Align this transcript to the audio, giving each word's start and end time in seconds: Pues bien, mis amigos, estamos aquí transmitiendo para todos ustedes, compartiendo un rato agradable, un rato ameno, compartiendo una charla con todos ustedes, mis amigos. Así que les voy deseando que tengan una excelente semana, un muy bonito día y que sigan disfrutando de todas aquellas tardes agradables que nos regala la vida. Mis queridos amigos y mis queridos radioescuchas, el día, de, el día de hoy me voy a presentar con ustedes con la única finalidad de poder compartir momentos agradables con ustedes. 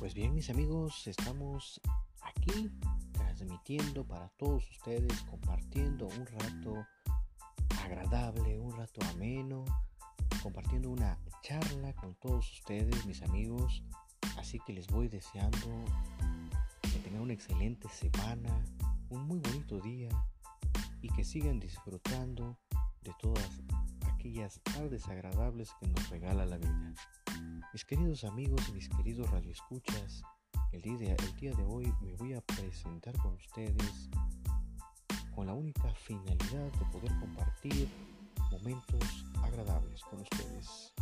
Pues 0.00 0.14
bien, 0.14 0.34
mis 0.34 0.48
amigos, 0.48 1.06
estamos 1.06 1.78
aquí 2.22 2.70
transmitiendo 3.12 4.02
para 4.02 4.30
todos 4.30 4.66
ustedes, 4.70 5.12
compartiendo 5.24 6.06
un 6.06 6.24
rato 6.24 6.86
agradable, 7.84 8.58
un 8.58 8.74
rato 8.74 9.02
ameno, 9.10 9.62
compartiendo 10.42 10.88
una 10.88 11.18
charla 11.42 11.92
con 11.92 12.14
todos 12.14 12.50
ustedes, 12.50 13.04
mis 13.04 13.20
amigos. 13.20 13.84
Así 14.38 14.58
que 14.66 14.72
les 14.72 14.86
voy 14.86 15.08
deseando 15.08 15.68
que 16.80 16.98
tengan 17.00 17.20
una 17.20 17.34
excelente 17.34 17.86
semana, 17.90 18.64
un 19.10 19.26
muy 19.26 19.38
bonito 19.38 19.80
día 19.80 20.08
y 21.02 21.10
que 21.10 21.24
sigan 21.24 21.60
disfrutando 21.60 22.56
de 23.02 23.12
todas 23.20 23.50
aquellas 24.20 24.60
tardes 24.64 25.08
agradables 25.08 25.70
que 25.80 25.88
nos 25.88 26.10
regala 26.10 26.44
la 26.44 26.58
vida. 26.58 26.92
Mis 27.72 27.86
queridos 27.86 28.22
amigos 28.24 28.60
y 28.68 28.72
mis 28.72 28.86
queridos 28.90 29.30
radioescuchas, 29.30 30.22
el 30.72 30.82
día, 30.82 30.98
de, 30.98 31.12
el 31.12 31.36
día 31.36 31.52
de 31.54 31.62
hoy 31.62 31.90
me 32.02 32.12
voy 32.16 32.34
a 32.34 32.42
presentar 32.42 33.16
con 33.16 33.32
ustedes 33.32 34.10
con 35.34 35.46
la 35.46 35.54
única 35.54 35.88
finalidad 35.94 36.70
de 36.70 36.84
poder 36.92 37.18
compartir 37.18 37.88
momentos 38.50 39.24
agradables 39.42 40.02
con 40.02 40.20
ustedes. 40.20 40.92